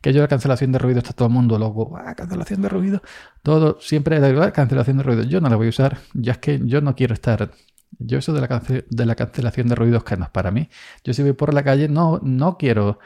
Que 0.00 0.12
yo 0.12 0.22
la 0.22 0.28
cancelación 0.28 0.72
de 0.72 0.78
ruido 0.78 0.98
está 0.98 1.12
todo 1.12 1.28
el 1.28 1.34
mundo 1.34 1.58
loco, 1.58 1.96
ah, 1.96 2.14
cancelación 2.14 2.62
de 2.62 2.68
ruido, 2.68 3.02
todo, 3.42 3.78
siempre 3.80 4.20
da 4.20 4.30
igual, 4.30 4.52
cancelación 4.52 4.98
de 4.98 5.02
ruido. 5.04 5.22
Yo 5.24 5.40
no 5.40 5.48
la 5.48 5.56
voy 5.56 5.66
a 5.66 5.70
usar, 5.70 5.98
ya 6.14 6.32
es 6.32 6.38
que 6.38 6.60
yo 6.64 6.80
no 6.80 6.96
quiero 6.96 7.14
estar 7.14 7.50
yo 7.98 8.18
eso 8.18 8.32
de 8.32 8.40
la, 8.40 8.62
de 8.90 9.06
la 9.06 9.14
cancelación 9.14 9.68
de 9.68 9.74
ruidos 9.74 10.04
que 10.04 10.16
no 10.16 10.24
es 10.24 10.30
para 10.30 10.50
mí. 10.50 10.68
Yo 11.04 11.14
si 11.14 11.22
voy 11.22 11.32
por 11.32 11.54
la 11.54 11.62
calle 11.64 11.88
no, 11.88 12.20
no 12.22 12.58
quiero 12.58 12.98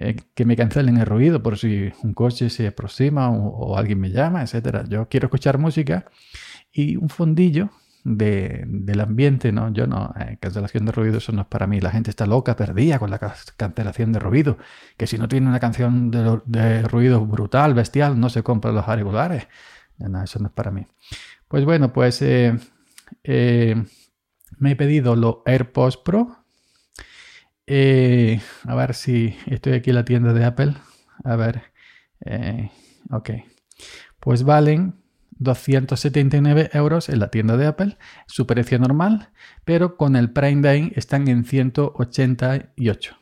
eh, 0.00 0.14
que 0.32 0.44
me 0.44 0.54
cancelen 0.54 0.96
el 0.96 1.06
ruido 1.06 1.42
por 1.42 1.58
si 1.58 1.90
un 2.04 2.14
coche 2.14 2.50
se 2.50 2.68
aproxima 2.68 3.30
o, 3.30 3.76
alguien 3.76 3.98
me 3.98 4.10
llama, 4.10 4.42
etc. 4.42 4.86
Yo 4.88 5.08
quiero 5.08 5.26
escuchar 5.26 5.58
música 5.58 6.06
y 6.70 6.94
un 6.94 7.08
fondillo 7.08 7.70
de, 8.04 8.62
del 8.68 9.00
ambiente, 9.00 9.50
¿no? 9.50 9.72
Yo 9.72 9.88
no, 9.88 10.14
eh, 10.20 10.38
cancelación 10.40 10.86
de 10.86 10.92
ruido, 10.92 11.18
eso 11.18 11.32
no 11.32 11.42
es 11.42 11.48
para 11.48 11.66
mí. 11.66 11.80
La 11.80 11.90
gente 11.90 12.10
está 12.10 12.26
loca, 12.26 12.54
perdida 12.54 13.00
con 13.00 13.10
la 13.10 13.18
cancelación 13.56 14.12
de 14.12 14.20
ruido. 14.20 14.56
Que 14.96 15.08
si 15.08 15.18
no 15.18 15.26
tiene 15.26 15.48
una 15.48 15.58
canción 15.58 16.12
de, 16.12 16.82
ruido 16.82 17.26
brutal, 17.26 17.74
bestial, 17.74 18.20
no 18.20 18.28
se 18.28 18.44
compra 18.44 18.70
los 18.70 18.86
auriculares. 18.86 19.48
No, 19.98 20.22
eso 20.22 20.38
no 20.38 20.46
es 20.46 20.52
para 20.52 20.70
mí. 20.70 20.86
Pues 21.48 21.64
bueno, 21.64 21.92
pues 21.92 22.22
eh, 22.22 22.56
me 23.24 24.70
he 24.70 24.76
pedido 24.76 25.16
los 25.16 25.38
AirPods 25.44 25.96
Pro 25.96 26.37
eh, 27.68 28.40
a 28.64 28.74
ver 28.74 28.94
si 28.94 29.36
estoy 29.46 29.74
aquí 29.74 29.90
en 29.90 29.96
la 29.96 30.04
tienda 30.04 30.32
de 30.32 30.44
Apple. 30.44 30.74
A 31.24 31.36
ver. 31.36 31.62
Eh, 32.24 32.70
ok. 33.10 33.30
Pues 34.20 34.42
valen 34.42 34.94
279 35.38 36.70
euros 36.72 37.08
en 37.08 37.20
la 37.20 37.30
tienda 37.30 37.56
de 37.56 37.66
Apple, 37.66 37.96
su 38.26 38.46
precio 38.46 38.78
normal, 38.78 39.30
pero 39.64 39.96
con 39.96 40.16
el 40.16 40.30
Prime 40.30 40.62
Day 40.62 40.92
están 40.96 41.28
en 41.28 41.44
188. 41.44 43.16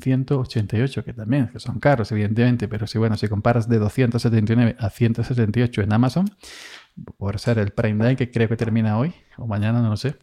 188, 0.00 1.04
que 1.04 1.12
también 1.12 1.48
que 1.48 1.60
son 1.60 1.78
caros, 1.78 2.10
evidentemente, 2.12 2.68
pero 2.68 2.86
si 2.86 2.98
bueno, 2.98 3.16
si 3.16 3.28
comparas 3.28 3.68
de 3.68 3.78
279 3.78 4.76
a 4.78 4.88
178 4.88 5.82
en 5.82 5.92
Amazon, 5.92 6.30
por 7.18 7.38
ser 7.38 7.58
el 7.58 7.72
Prime 7.72 8.02
Day, 8.02 8.16
que 8.16 8.30
creo 8.30 8.48
que 8.48 8.56
termina 8.56 8.98
hoy 8.98 9.12
o 9.36 9.46
mañana, 9.46 9.82
no 9.82 9.90
lo 9.90 9.96
sé, 9.96 10.16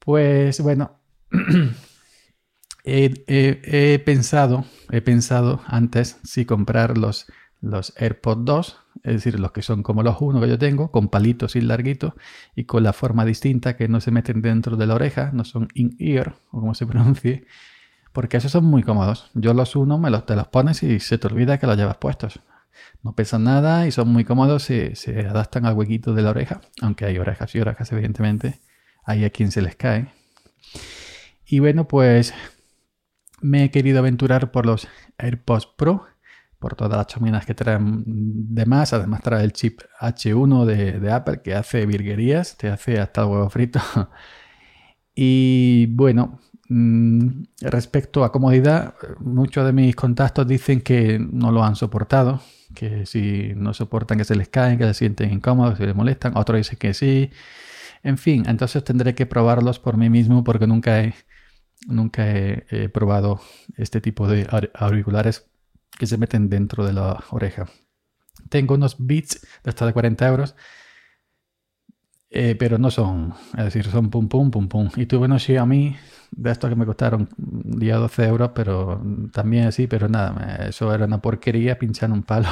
pues 0.00 0.60
bueno, 0.60 0.98
He, 2.86 4.02
pensado, 4.04 4.66
he 4.90 5.00
pensado 5.00 5.62
antes 5.66 6.18
si 6.22 6.44
comprar 6.44 6.98
los, 6.98 7.26
los 7.62 7.94
AirPods 7.96 8.44
2, 8.44 8.78
es 9.04 9.12
decir, 9.14 9.40
los 9.40 9.52
que 9.52 9.62
son 9.62 9.82
como 9.82 10.02
los 10.02 10.16
uno 10.20 10.38
que 10.38 10.48
yo 10.48 10.58
tengo, 10.58 10.90
con 10.90 11.08
palitos 11.08 11.56
y 11.56 11.62
larguitos 11.62 12.12
y 12.54 12.64
con 12.64 12.82
la 12.82 12.92
forma 12.92 13.24
distinta 13.24 13.76
que 13.76 13.88
no 13.88 14.02
se 14.02 14.10
meten 14.10 14.42
dentro 14.42 14.76
de 14.76 14.86
la 14.86 14.96
oreja, 14.96 15.30
no 15.32 15.44
son 15.44 15.68
in-ear 15.72 16.36
o 16.50 16.60
como 16.60 16.74
se 16.74 16.86
pronuncie, 16.86 17.46
porque 18.12 18.36
esos 18.36 18.52
son 18.52 18.66
muy 18.66 18.82
cómodos. 18.82 19.30
Yo 19.32 19.54
los 19.54 19.76
uno, 19.76 19.98
me 19.98 20.10
los, 20.10 20.26
te 20.26 20.36
los 20.36 20.48
pones 20.48 20.82
y 20.82 21.00
se 21.00 21.16
te 21.16 21.26
olvida 21.26 21.58
que 21.58 21.66
los 21.66 21.78
llevas 21.78 21.96
puestos. 21.96 22.40
No 23.02 23.14
pesan 23.14 23.44
nada 23.44 23.86
y 23.86 23.92
son 23.92 24.08
muy 24.08 24.24
cómodos, 24.24 24.62
se, 24.62 24.94
se 24.94 25.26
adaptan 25.26 25.64
al 25.64 25.74
huequito 25.74 26.12
de 26.12 26.20
la 26.20 26.30
oreja, 26.30 26.60
aunque 26.82 27.06
hay 27.06 27.18
orejas 27.18 27.54
y 27.54 27.60
orejas, 27.60 27.90
evidentemente. 27.92 28.60
Hay 29.06 29.24
a 29.24 29.30
quien 29.30 29.50
se 29.50 29.62
les 29.62 29.76
cae. 29.76 30.08
Y 31.46 31.58
bueno, 31.58 31.86
pues 31.86 32.32
me 33.44 33.64
he 33.64 33.70
querido 33.70 33.98
aventurar 33.98 34.50
por 34.50 34.64
los 34.64 34.88
AirPods 35.18 35.66
Pro 35.76 36.06
por 36.58 36.76
todas 36.76 36.96
las 36.96 37.08
chominas 37.08 37.44
que 37.44 37.52
traen 37.52 38.02
de 38.06 38.64
más. 38.64 38.94
Además 38.94 39.20
trae 39.20 39.44
el 39.44 39.52
chip 39.52 39.82
H1 40.00 40.64
de, 40.64 41.12
Apple 41.12 41.42
que 41.42 41.54
hace 41.54 41.84
virguerías, 41.84 42.56
te 42.56 42.70
hace 42.70 42.98
hasta 42.98 43.20
el 43.20 43.28
huevo 43.28 43.50
frito. 43.50 43.80
y 45.14 45.86
bueno, 45.90 46.40
mm, 46.70 47.42
respecto 47.60 48.24
a 48.24 48.32
comodidad, 48.32 48.94
muchos 49.20 49.66
de 49.66 49.74
mis 49.74 49.94
contactos 49.94 50.48
dicen 50.48 50.80
que 50.80 51.18
no 51.18 51.52
lo 51.52 51.62
han 51.64 51.76
soportado, 51.76 52.40
que 52.74 53.04
si 53.04 53.52
no 53.56 53.74
soportan 53.74 54.16
que 54.16 54.24
se 54.24 54.36
les 54.36 54.48
caen, 54.48 54.78
que 54.78 54.84
se 54.84 54.94
sienten 54.94 55.30
incómodos, 55.30 55.74
que 55.74 55.82
se 55.82 55.86
les 55.88 55.94
molestan. 55.94 56.34
Otros 56.34 56.56
dicen 56.56 56.78
que 56.78 56.94
sí. 56.94 57.30
En 58.02 58.16
fin, 58.16 58.44
entonces 58.48 58.82
tendré 58.84 59.14
que 59.14 59.26
probarlos 59.26 59.78
por 59.78 59.98
mí 59.98 60.08
mismo 60.08 60.44
porque 60.44 60.66
nunca 60.66 61.02
he, 61.02 61.14
nunca 61.86 62.24
he, 62.28 62.88
probado 62.88 63.40
este 63.76 64.00
tipo 64.00 64.28
de 64.28 64.46
auriculares 64.74 65.50
que 65.98 66.06
se 66.06 66.18
meten 66.18 66.48
dentro 66.48 66.84
de 66.84 66.92
la 66.92 67.24
oreja. 67.30 67.66
Tengo 68.48 68.74
unos 68.74 68.96
Beats 68.98 69.46
de 69.62 69.70
hasta 69.70 69.86
de 69.86 69.92
40 69.92 70.26
euros, 70.28 70.56
eh, 72.30 72.56
pero 72.58 72.78
no 72.78 72.90
son, 72.90 73.34
es 73.56 73.64
decir, 73.64 73.86
son 73.86 74.10
pum 74.10 74.28
pum 74.28 74.50
pum 74.50 74.68
pum. 74.68 74.90
Y 74.96 75.06
tuve 75.06 75.26
unos 75.26 75.42
Xiaomi 75.44 75.96
de 76.32 76.50
estos 76.50 76.68
que 76.68 76.76
me 76.76 76.86
costaron 76.86 77.28
día 77.36 77.96
12 77.96 78.24
euros, 78.26 78.50
pero 78.54 79.00
también 79.32 79.66
así, 79.68 79.86
pero 79.86 80.08
nada, 80.08 80.66
eso 80.66 80.92
era 80.92 81.04
una 81.06 81.22
porquería 81.22 81.78
pinchar 81.78 82.10
un 82.10 82.24
palo. 82.24 82.48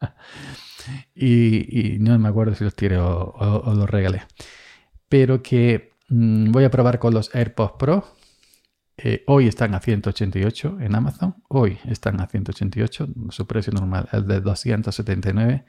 y, 1.14 1.98
no 2.00 2.18
me 2.18 2.28
acuerdo 2.28 2.54
si 2.54 2.64
los 2.64 2.74
tiré 2.74 2.98
o 2.98 3.74
los 3.76 3.88
regalé 3.90 4.22
pero 5.14 5.44
que 5.44 5.92
mm, 6.08 6.50
voy 6.50 6.64
a 6.64 6.72
probar 6.72 6.98
con 6.98 7.14
los 7.14 7.32
AirPods 7.34 7.74
Pro. 7.78 8.04
Eh, 8.96 9.24
hoy 9.26 9.48
están 9.48 9.74
a 9.74 9.80
188 9.80 10.78
en 10.80 10.94
Amazon. 10.94 11.36
Hoy 11.48 11.78
están 11.88 12.20
a 12.20 12.26
188. 12.26 13.08
Su 13.30 13.46
precio 13.46 13.72
normal 13.72 14.08
es 14.12 14.26
de 14.26 14.40
279. 14.40 15.64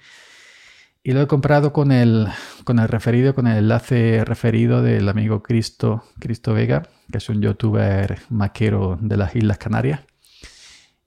Y 1.03 1.12
lo 1.12 1.22
he 1.22 1.27
comprado 1.27 1.72
con 1.74 1.91
el, 1.91 2.27
con 2.63 2.79
el 2.79 2.88
referido, 2.88 3.36
con 3.36 3.48
el 3.48 3.58
enlace 3.58 4.24
referido 4.25 4.82
del 4.82 5.08
amigo 5.10 5.44
Cristo, 5.44 6.03
Cristo 6.20 6.53
Vega, 6.53 6.84
que 7.12 7.20
es 7.20 7.29
un 7.29 7.41
youtuber 7.41 8.20
maquero 8.29 8.98
de 9.00 9.17
las 9.17 9.36
Islas 9.36 9.58
Canarias. 9.58 10.01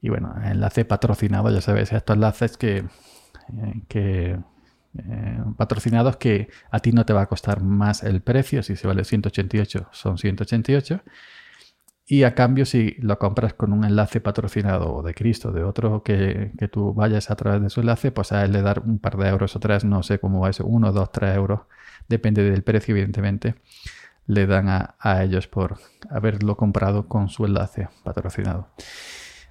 Y 0.00 0.08
bueno, 0.08 0.34
enlace 0.44 0.84
patrocinado, 0.84 1.50
ya 1.50 1.60
sabes, 1.60 1.92
estos 1.92 2.14
enlaces 2.14 2.56
que, 2.56 2.76
eh, 2.78 3.82
que 3.88 4.38
eh, 4.98 5.38
patrocinados 5.56 6.16
que 6.16 6.48
a 6.70 6.78
ti 6.78 6.92
no 6.92 7.04
te 7.04 7.12
va 7.12 7.22
a 7.22 7.26
costar 7.26 7.60
más 7.62 8.04
el 8.04 8.20
precio, 8.22 8.62
si 8.62 8.76
se 8.76 8.86
vale 8.86 9.04
188 9.04 9.88
son 9.92 10.18
188 10.18 11.02
y 12.10 12.22
a 12.22 12.34
cambio 12.34 12.64
si 12.64 12.96
lo 13.00 13.18
compras 13.18 13.52
con 13.52 13.72
un 13.74 13.84
enlace 13.84 14.22
patrocinado 14.22 14.94
o 14.94 15.02
de 15.02 15.12
Cristo, 15.12 15.52
de 15.52 15.62
otro 15.62 16.02
que, 16.02 16.52
tú 16.72 16.94
vayas 16.94 17.30
a 17.30 17.36
través 17.36 17.60
de 17.62 17.68
su 17.68 17.80
enlace, 17.80 18.10
pues 18.10 18.32
a 18.32 18.44
él 18.44 18.52
le 18.52 18.62
dar 18.62 18.80
un 18.80 18.98
par 18.98 19.18
de 19.18 19.28
euros 19.28 19.54
o 19.54 19.60
tres, 19.60 19.84
no 19.84 20.02
sé 20.02 20.18
cómo 20.18 20.40
va 20.40 20.48
eso, 20.48 20.64
uno, 20.64 20.90
dos, 20.90 21.12
tres 21.12 21.36
euros, 21.36 21.60
depende 22.08 22.42
del 22.50 22.62
precio 22.62 22.94
evidentemente, 22.94 23.56
le 24.26 24.46
dan 24.46 24.70
a, 24.70 24.94
a 24.98 25.22
ellos 25.22 25.48
por 25.48 25.76
haberlo 26.08 26.56
comprado 26.56 27.08
con 27.08 27.28
su 27.28 27.44
enlace 27.44 27.88
patrocinado. 28.04 28.68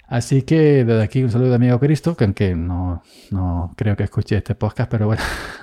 Así 0.07 0.43
que 0.43 0.85
desde 0.85 1.03
aquí 1.03 1.21
un 1.21 1.29
saludo 1.29 1.49
de 1.49 1.55
amigo 1.55 1.79
Cristo, 1.79 2.15
que 2.15 2.23
aunque 2.23 2.55
no, 2.55 3.03
no 3.29 3.73
creo 3.75 3.97
que 3.97 4.03
escuche 4.03 4.37
este 4.37 4.55
podcast, 4.55 4.89
pero 4.89 5.05
bueno, 5.05 5.21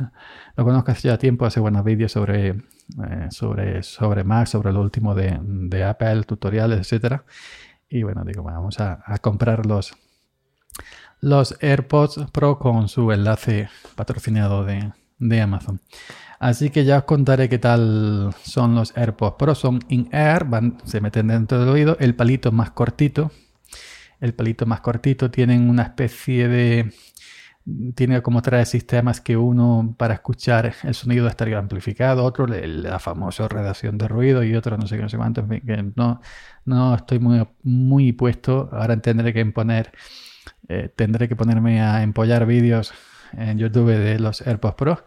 lo 0.57 0.65
conozco 0.65 0.93
hace 0.93 1.09
ya 1.09 1.17
tiempo, 1.17 1.47
hace 1.47 1.61
buenos 1.61 1.83
vídeos 1.83 2.13
sobre, 2.13 2.49
eh, 2.49 2.57
sobre, 3.31 3.83
sobre 3.83 4.23
Mac, 4.23 4.47
sobre 4.47 4.71
lo 4.73 4.83
último 4.83 5.15
de, 5.15 5.39
de 5.43 5.85
Apple, 5.85 6.25
tutoriales, 6.25 6.93
etc. 6.93 7.23
Y 7.89 8.03
bueno, 8.03 8.23
digo, 8.25 8.43
vamos 8.43 8.81
a, 8.81 9.03
comprar 9.23 9.65
los, 9.65 9.97
los 11.21 11.57
AirPods 11.63 12.31
Pro 12.31 12.59
con 12.59 12.89
su 12.89 13.13
enlace 13.13 13.71
patrocinado 13.95 14.63
de, 14.67 14.93
de 15.19 15.41
Amazon. 15.41 15.81
Así 16.39 16.69
que 16.69 16.85
ya 16.85 16.99
os 16.99 17.05
contaré 17.05 17.49
qué 17.49 17.59
tal 17.59 18.35
son 18.43 18.75
los 18.75 18.95
AirPods 18.95 19.37
Pro. 19.39 19.55
Son 19.55 19.81
in-air, 19.89 20.45
se 20.85 21.01
meten 21.01 21.29
dentro 21.29 21.59
del 21.61 21.71
oído. 21.71 21.97
El 21.99 22.15
palito 22.15 22.53
más 22.53 22.73
cortito, 22.73 23.31
el 24.25 24.35
palito 24.35 24.65
más 24.67 24.81
cortito, 24.81 25.31
tienen 25.31 25.69
una 25.69 25.83
especie 25.83 26.49
de... 26.49 26.93
Tiene 27.95 28.21
como 28.21 28.43
tres 28.43 28.69
sistemas 28.69 29.23
que 29.23 29.39
uno 29.39 29.95
para 29.97 30.15
escuchar 30.15 30.75
el 30.83 30.95
sonido 30.95 31.29
estaría 31.29 31.59
amplificado, 31.59 32.23
otro 32.23 32.47
la 32.47 32.99
famosa 32.99 33.49
redacción 33.49 33.97
de 33.97 34.07
ruido 34.07 34.45
y 34.45 34.55
otro 34.55 34.77
no 34.77 34.87
sé 34.87 34.97
qué, 34.97 35.03
no 35.03 35.09
sé 35.09 35.17
cuánto. 35.17 35.47
no, 35.97 36.21
no 36.67 36.95
estoy 36.95 37.21
muy, 37.21 37.47
muy 37.63 38.13
puesto. 38.13 38.69
Ahora 38.71 38.99
tendré 38.99 39.33
que 39.33 39.47
poner, 39.47 39.93
eh, 40.69 40.91
tendré 40.95 41.27
que 41.27 41.37
ponerme 41.37 41.81
a 41.81 42.03
empollar 42.03 42.45
vídeos 42.45 42.93
en 43.33 43.59
YouTube 43.59 43.93
de 43.93 44.19
los 44.19 44.47
AirPods 44.47 44.75
Pro. 44.75 45.07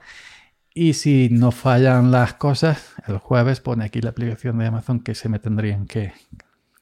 Y 0.74 0.94
si 0.94 1.30
no 1.30 1.52
fallan 1.52 2.12
las 2.12 2.34
cosas, 2.34 2.96
el 3.08 3.20
jueves 3.20 3.62
pone 3.62 3.86
aquí 3.86 4.02
la 4.02 4.10
aplicación 4.10 4.58
de 4.58 4.66
Amazon 4.66 5.00
que 5.00 5.14
se 5.14 5.30
me 5.30 5.38
tendrían 5.38 5.86
que 5.86 6.14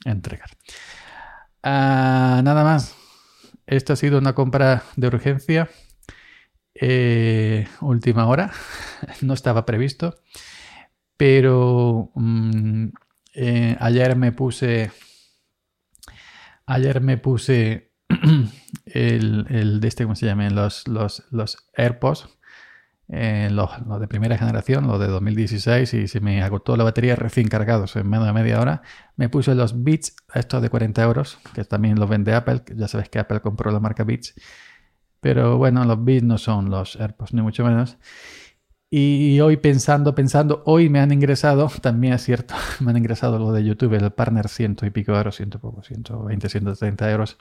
entregar. 0.05 0.49
Ah, 1.67 2.41
nada 2.43 2.63
más. 2.63 2.95
Esto 3.65 3.93
ha 3.93 3.95
sido 3.95 4.19
una 4.19 4.35
compra 4.35 4.83
de 4.97 5.07
urgencia. 5.07 5.67
Eh, 6.75 7.67
última 7.81 8.27
hora. 8.27 8.51
no 9.21 9.33
estaba 9.33 9.65
previsto. 9.65 10.15
Pero 11.17 12.11
mm, 12.13 12.89
eh, 13.33 13.77
ayer 13.79 14.15
me 14.15 14.31
puse. 14.31 14.91
Ayer 16.67 17.01
me 17.01 17.17
puse 17.17 17.93
el, 18.85 19.79
de 19.79 19.87
este, 19.87 20.03
¿cómo 20.03 20.15
se 20.15 20.27
llama? 20.27 20.47
Los, 20.51 20.87
los, 20.87 21.23
los 21.31 21.57
AirPods 21.75 22.29
eh, 23.07 23.49
los, 23.51 23.69
de 23.99 24.07
primera 24.07 24.37
generación, 24.37 24.87
los 24.87 24.99
de 24.99 25.07
2016, 25.07 25.93
y 25.93 26.07
se 26.07 26.19
me 26.19 26.41
agotó 26.41 26.75
la 26.75 26.83
batería 26.83 27.15
recién 27.15 27.47
cargados 27.47 27.95
en 27.95 28.09
menos 28.09 28.25
de 28.25 28.33
media 28.33 28.59
hora. 28.59 28.81
Me 29.15 29.29
puse 29.29 29.53
los 29.55 29.83
Beats, 29.83 30.15
estos 30.33 30.61
de 30.61 30.69
40 30.69 31.03
euros, 31.03 31.37
que 31.53 31.63
también 31.65 31.99
los 31.99 32.09
vende 32.09 32.33
Apple. 32.33 32.63
Ya 32.75 32.87
sabes 32.87 33.09
que 33.09 33.19
Apple 33.19 33.41
compró 33.41 33.71
la 33.71 33.79
marca 33.79 34.03
Beats. 34.03 34.33
Pero 35.21 35.57
bueno, 35.57 35.85
los 35.85 36.03
Beats 36.03 36.23
no 36.23 36.37
son 36.37 36.69
los 36.69 36.95
AirPods, 36.95 37.33
ni 37.33 37.41
mucho 37.41 37.63
menos. 37.63 37.97
Y 38.89 39.39
hoy 39.41 39.57
pensando, 39.57 40.15
pensando, 40.15 40.63
hoy 40.65 40.89
me 40.89 40.99
han 40.99 41.11
ingresado, 41.11 41.69
también 41.81 42.13
es 42.13 42.23
cierto, 42.23 42.55
me 42.79 42.91
han 42.91 42.97
ingresado 42.97 43.39
lo 43.39 43.51
de 43.51 43.63
YouTube, 43.63 43.93
el 43.93 44.11
partner 44.11 44.47
ciento 44.47 44.85
y 44.85 44.89
pico 44.89 45.13
euros, 45.15 45.35
ciento 45.35 45.59
poco, 45.59 45.83
120, 45.83 46.49
130 46.49 47.11
euros. 47.11 47.37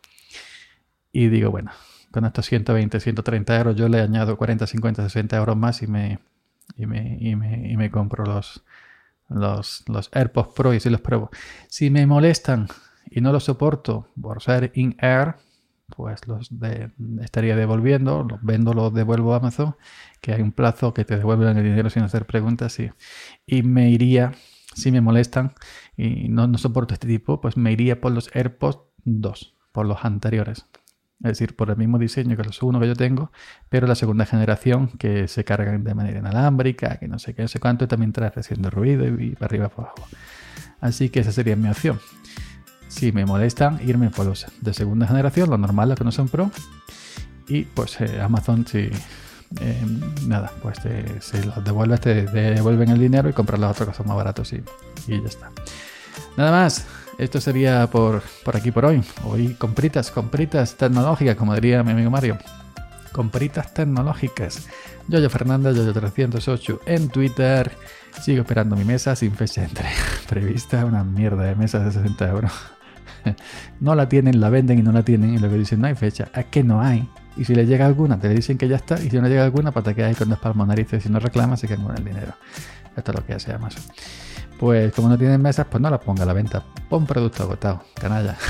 Y 1.12 1.28
digo, 1.28 1.50
bueno, 1.50 1.70
con 2.14 2.24
estos 2.24 2.46
120, 2.46 3.00
130 3.00 3.58
euros, 3.58 3.74
yo 3.74 3.88
le 3.88 4.00
añado 4.00 4.36
40, 4.36 4.68
50, 4.68 5.02
60 5.02 5.36
euros 5.36 5.56
más 5.56 5.82
y 5.82 5.88
me, 5.88 6.20
y 6.76 6.86
me, 6.86 7.18
y 7.20 7.34
me, 7.34 7.68
y 7.68 7.76
me 7.76 7.90
compro 7.90 8.24
los, 8.24 8.62
los, 9.28 9.82
los 9.88 10.10
AirPods 10.12 10.54
Pro 10.54 10.72
y 10.72 10.78
si 10.78 10.90
los 10.90 11.00
pruebo. 11.00 11.30
Si 11.66 11.90
me 11.90 12.06
molestan 12.06 12.68
y 13.10 13.20
no 13.20 13.32
los 13.32 13.42
soporto 13.42 14.06
por 14.20 14.40
ser 14.44 14.70
in-air, 14.74 15.34
pues 15.88 16.24
los 16.28 16.50
estaría 17.20 17.56
devolviendo, 17.56 18.22
los 18.22 18.40
vendo, 18.44 18.74
los 18.74 18.94
devuelvo 18.94 19.34
a 19.34 19.38
Amazon, 19.38 19.74
que 20.20 20.34
hay 20.34 20.40
un 20.40 20.52
plazo 20.52 20.94
que 20.94 21.04
te 21.04 21.16
devuelven 21.16 21.56
el 21.56 21.64
dinero 21.64 21.90
sin 21.90 22.04
hacer 22.04 22.26
preguntas 22.26 22.78
y, 22.78 22.92
y 23.44 23.64
me 23.64 23.90
iría, 23.90 24.30
si 24.72 24.92
me 24.92 25.00
molestan 25.00 25.54
y 25.96 26.28
no, 26.28 26.46
no 26.46 26.58
soporto 26.58 26.94
este 26.94 27.08
tipo, 27.08 27.40
pues 27.40 27.56
me 27.56 27.72
iría 27.72 28.00
por 28.00 28.12
los 28.12 28.30
AirPods 28.36 28.78
2, 29.04 29.56
por 29.72 29.84
los 29.84 30.04
anteriores. 30.04 30.68
Es 31.22 31.38
decir, 31.38 31.56
por 31.56 31.70
el 31.70 31.76
mismo 31.76 31.98
diseño 31.98 32.36
que 32.36 32.44
los 32.44 32.62
uno 32.62 32.80
que 32.80 32.88
yo 32.88 32.96
tengo, 32.96 33.30
pero 33.68 33.86
la 33.86 33.94
segunda 33.94 34.26
generación 34.26 34.88
que 34.98 35.28
se 35.28 35.44
cargan 35.44 35.84
de 35.84 35.94
manera 35.94 36.18
inalámbrica, 36.18 36.98
que 36.98 37.08
no 37.08 37.18
sé 37.18 37.34
qué, 37.34 37.42
no 37.42 37.48
sé 37.48 37.60
cuánto, 37.60 37.84
y 37.84 37.88
también 37.88 38.12
trae 38.12 38.30
de 38.30 38.70
ruido 38.70 39.06
y 39.06 39.30
para 39.30 39.46
arriba 39.46 39.68
para 39.68 39.88
abajo. 39.88 40.08
Así 40.80 41.08
que 41.08 41.20
esa 41.20 41.32
sería 41.32 41.56
mi 41.56 41.68
opción. 41.68 41.98
Si 42.88 43.10
me 43.12 43.24
molestan, 43.24 43.80
irme 43.86 44.10
por 44.10 44.26
los 44.26 44.46
de 44.60 44.74
segunda 44.74 45.06
generación, 45.06 45.50
los 45.50 45.58
normales 45.58 45.96
que 45.96 46.04
no 46.04 46.12
son 46.12 46.28
pro. 46.28 46.50
Y 47.48 47.62
pues 47.62 48.00
eh, 48.00 48.20
Amazon, 48.20 48.66
si 48.66 48.90
eh, 49.60 49.86
nada, 50.26 50.52
pues 50.62 50.78
se 51.20 51.44
los 51.44 51.64
devuelve, 51.64 51.98
te 51.98 52.26
devuelven 52.26 52.90
el 52.90 52.98
dinero 52.98 53.28
y 53.28 53.32
comprar 53.32 53.58
las 53.58 53.70
otras 53.72 53.88
cosas 53.88 54.06
más 54.06 54.16
baratos 54.16 54.52
y, 54.52 54.62
y 55.06 55.20
ya 55.20 55.28
está. 55.28 55.50
Nada 56.36 56.50
más. 56.50 56.86
Esto 57.18 57.40
sería 57.40 57.86
por, 57.88 58.22
por 58.44 58.56
aquí 58.56 58.72
por 58.72 58.84
hoy. 58.86 59.02
Hoy 59.24 59.54
compritas, 59.54 60.10
compritas 60.10 60.76
tecnológicas, 60.76 61.36
como 61.36 61.54
diría 61.54 61.82
mi 61.82 61.92
amigo 61.92 62.10
Mario. 62.10 62.38
Compritas 63.12 63.72
tecnológicas. 63.72 64.66
Yoyo 65.06 65.30
Fernández, 65.30 65.76
Yoyo308 65.76 66.80
en 66.86 67.08
Twitter. 67.08 67.70
Sigo 68.20 68.42
esperando 68.42 68.74
mi 68.74 68.84
mesa 68.84 69.14
sin 69.14 69.32
fecha 69.32 69.60
de 69.60 69.68
entrega 69.68 69.94
prevista. 70.28 70.84
Una 70.84 71.04
mierda 71.04 71.44
de 71.44 71.54
mesa 71.54 71.78
de 71.78 71.92
60 71.92 72.28
euros. 72.28 72.52
no 73.80 73.94
la 73.94 74.08
tienen, 74.08 74.40
la 74.40 74.50
venden 74.50 74.80
y 74.80 74.82
no 74.82 74.90
la 74.90 75.04
tienen. 75.04 75.34
Y 75.34 75.38
que 75.38 75.48
dicen, 75.48 75.80
no 75.80 75.86
hay 75.86 75.94
fecha. 75.94 76.28
Es 76.34 76.46
que 76.46 76.64
no 76.64 76.80
hay. 76.80 77.08
Y 77.36 77.44
si 77.44 77.54
le 77.54 77.66
llega 77.66 77.86
alguna, 77.86 78.18
te 78.18 78.28
dicen 78.28 78.58
que 78.58 78.66
ya 78.66 78.76
está. 78.76 79.00
Y 79.00 79.10
si 79.10 79.20
no 79.20 79.28
llega 79.28 79.44
alguna, 79.44 79.70
para 79.70 79.94
que 79.94 80.02
hay 80.02 80.14
con 80.14 80.28
dos 80.28 80.38
palmas 80.38 80.66
narices. 80.66 81.02
Si 81.02 81.08
no 81.08 81.20
reclamas, 81.20 81.60
se 81.60 81.68
quedan 81.68 81.84
con 81.84 81.96
el 81.96 82.04
dinero. 82.04 82.34
Esto 82.96 83.12
es 83.12 83.18
lo 83.18 83.26
que 83.26 83.34
hace 83.34 83.52
Amazon. 83.52 83.82
Pues 84.58 84.92
como 84.92 85.08
no 85.08 85.18
tienen 85.18 85.42
mesas, 85.42 85.66
pues 85.70 85.80
no 85.80 85.90
las 85.90 86.00
ponga 86.00 86.22
a 86.22 86.26
la 86.26 86.32
venta. 86.32 86.62
Pon 86.88 87.06
producto 87.06 87.42
agotado, 87.42 87.82
canalla. 87.94 88.36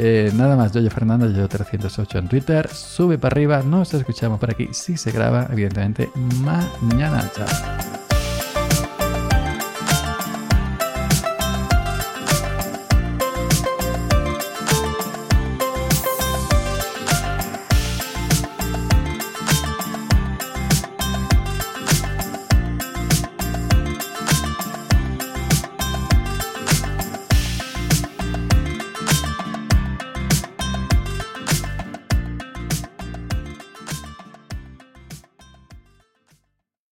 Eh, 0.00 0.30
nada 0.36 0.54
más, 0.54 0.70
Yoyo 0.70 0.90
Fernando, 0.90 1.26
Yoyo 1.26 1.48
308 1.48 2.18
en 2.18 2.28
Twitter. 2.28 2.68
Sube 2.68 3.18
para 3.18 3.34
arriba, 3.34 3.62
nos 3.64 3.92
escuchamos 3.94 4.38
por 4.38 4.48
aquí 4.48 4.68
si 4.70 4.96
se 4.96 5.10
graba, 5.10 5.48
evidentemente, 5.50 6.08
mañana. 6.80 7.28
Chao. 7.34 7.87